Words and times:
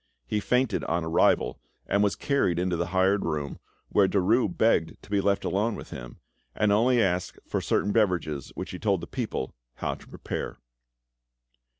He 0.25 0.39
fainted 0.39 0.83
on 0.85 1.05
arrival, 1.05 1.59
and 1.85 2.01
was 2.01 2.15
carried 2.15 2.57
into 2.57 2.75
the 2.75 2.87
hired 2.87 3.23
room, 3.23 3.59
where 3.89 4.07
Derues 4.07 4.57
begged 4.57 4.99
to 5.03 5.11
be 5.11 5.21
left 5.21 5.45
alone 5.45 5.75
with 5.75 5.91
him, 5.91 6.19
and 6.55 6.71
only 6.71 6.99
asked 6.99 7.37
for 7.47 7.61
certain 7.61 7.91
beverages 7.91 8.49
which 8.55 8.71
he 8.71 8.79
told 8.79 9.01
the 9.01 9.05
people 9.05 9.53
how 9.75 9.93
to 9.93 10.07
prepare. 10.07 10.57